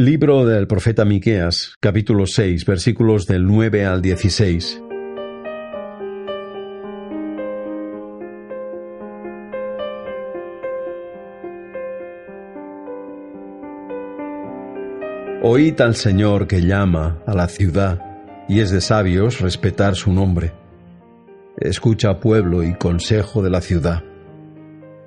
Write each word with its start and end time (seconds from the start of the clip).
Libro 0.00 0.46
del 0.46 0.66
profeta 0.66 1.04
Miqueas, 1.04 1.74
capítulo 1.78 2.24
6, 2.24 2.64
versículos 2.64 3.26
del 3.26 3.46
9 3.46 3.84
al 3.84 4.00
16. 4.00 4.80
Oíd 15.42 15.78
al 15.82 15.94
Señor 15.94 16.46
que 16.46 16.62
llama 16.62 17.22
a 17.26 17.34
la 17.34 17.46
ciudad, 17.48 18.00
y 18.48 18.60
es 18.60 18.70
de 18.70 18.80
sabios 18.80 19.42
respetar 19.42 19.96
su 19.96 20.14
nombre. 20.14 20.54
Escucha 21.58 22.20
pueblo 22.20 22.62
y 22.62 22.72
consejo 22.72 23.42
de 23.42 23.50
la 23.50 23.60
ciudad. 23.60 24.02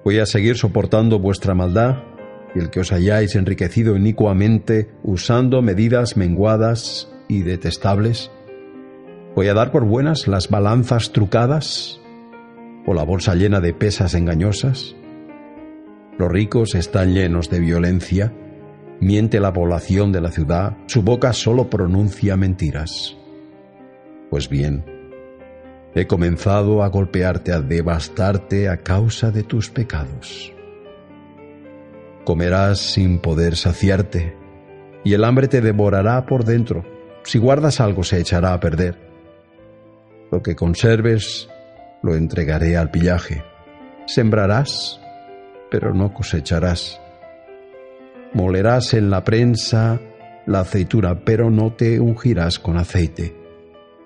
Voy 0.06 0.20
a 0.20 0.28
seguir 0.28 0.56
soportando 0.56 1.18
vuestra 1.18 1.56
maldad 1.56 2.13
y 2.56 2.60
el 2.60 2.70
que 2.70 2.82
os 2.82 2.92
hayáis 2.92 3.36
enriquecido 3.36 3.96
inicuamente 3.96 4.90
usando 5.04 5.62
medidas 5.62 6.18
menguadas 6.18 7.12
y 7.28 7.42
detestables. 7.42 8.32
Voy 9.36 9.48
a 9.48 9.54
dar 9.54 9.72
por 9.72 9.86
buenas 9.86 10.28
las 10.28 10.50
balanzas 10.50 11.12
trucadas 11.12 12.00
o 12.86 12.94
la 12.94 13.04
bolsa 13.04 13.36
llena 13.36 13.60
de 13.60 13.74
pesas 13.74 14.14
engañosas. 14.14 14.96
Los 16.18 16.32
ricos 16.32 16.76
están 16.76 17.14
llenos 17.14 17.50
de 17.50 17.60
violencia 17.60 18.34
Miente 19.04 19.42
la 19.42 19.52
población 19.52 20.14
de 20.14 20.22
la 20.22 20.32
ciudad, 20.32 20.78
su 20.86 21.02
boca 21.02 21.34
solo 21.34 21.70
pronuncia 21.70 22.38
mentiras. 22.38 23.18
Pues 24.30 24.48
bien, 24.48 24.86
he 25.94 26.08
comenzado 26.08 26.84
a 26.84 26.88
golpearte, 26.88 27.52
a 27.52 27.60
devastarte 27.60 28.70
a 28.70 28.78
causa 28.78 29.30
de 29.30 29.44
tus 29.44 29.70
pecados. 29.70 30.54
Comerás 32.26 32.80
sin 32.80 33.20
poder 33.20 33.56
saciarte, 33.56 34.36
y 35.04 35.14
el 35.14 35.24
hambre 35.24 35.48
te 35.48 35.62
devorará 35.62 36.26
por 36.26 36.46
dentro. 36.46 36.84
Si 37.24 37.38
guardas 37.40 37.80
algo 37.80 38.04
se 38.04 38.20
echará 38.20 38.54
a 38.54 38.60
perder. 38.60 38.98
Lo 40.32 40.42
que 40.42 40.56
conserves 40.56 41.50
lo 42.02 42.16
entregaré 42.16 42.78
al 42.78 42.92
pillaje. 42.92 43.44
Sembrarás, 44.06 45.00
pero 45.70 45.94
no 45.94 46.14
cosecharás 46.14 47.00
Molerás 48.34 48.96
en 48.96 49.12
la 49.12 49.24
prensa 49.24 50.00
la 50.48 50.62
aceitura, 50.62 51.24
pero 51.24 51.52
no 51.52 51.74
te 51.74 52.00
ungirás 52.00 52.58
con 52.58 52.78
aceite. 52.78 53.36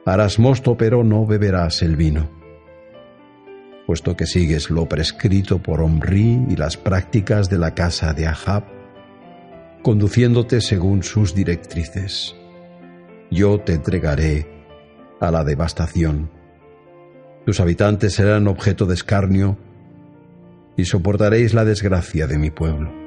Harás 0.06 0.38
mosto, 0.38 0.76
pero 0.76 1.04
no 1.06 1.26
beberás 1.26 1.82
el 1.82 1.96
vino. 1.96 2.30
Puesto 3.88 4.18
que 4.18 4.26
sigues 4.26 4.70
lo 4.70 4.90
prescrito 4.90 5.60
por 5.60 5.80
Omri 5.80 6.46
y 6.50 6.58
las 6.58 6.76
prácticas 6.76 7.50
de 7.50 7.58
la 7.58 7.74
casa 7.74 8.12
de 8.12 8.28
Ahab, 8.28 8.66
conduciéndote 9.82 10.60
según 10.60 11.04
sus 11.04 11.34
directrices, 11.34 12.36
yo 13.32 13.62
te 13.62 13.76
entregaré 13.76 14.46
a 15.22 15.32
la 15.32 15.46
devastación. 15.46 16.30
Tus 17.46 17.62
habitantes 17.62 18.14
serán 18.14 18.50
objeto 18.50 18.86
de 18.86 18.96
escarnio 18.96 19.58
y 20.76 20.84
soportaréis 20.84 21.54
la 21.54 21.64
desgracia 21.64 22.28
de 22.28 22.38
mi 22.38 22.52
pueblo. 22.52 23.07